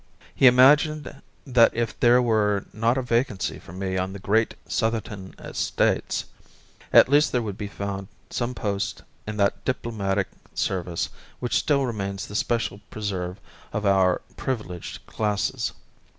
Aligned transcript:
He 0.33 0.47
imagined 0.47 1.21
that 1.45 1.75
if 1.75 1.99
there 1.99 2.23
were 2.23 2.65
not 2.73 2.97
a 2.97 3.03
vacancy 3.03 3.59
for 3.59 3.71
me 3.71 3.97
on 3.99 4.13
the 4.13 4.17
great 4.17 4.55
Southerton 4.67 5.39
Estates, 5.39 6.25
at 6.91 7.07
least 7.07 7.31
there 7.31 7.43
would 7.43 7.55
be 7.55 7.67
found 7.67 8.07
some 8.31 8.55
post 8.55 9.03
in 9.27 9.37
that 9.37 9.63
diplomatic 9.63 10.27
service 10.55 11.09
which 11.39 11.55
still 11.59 11.85
remains 11.85 12.25
the 12.25 12.35
special 12.35 12.81
preserve 12.89 13.39
of 13.71 13.85
our 13.85 14.23
privileged 14.37 15.05
classes. 15.05 15.71